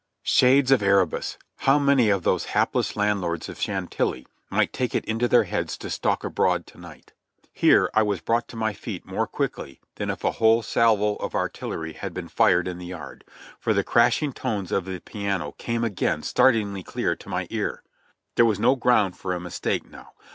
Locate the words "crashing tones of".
13.83-14.85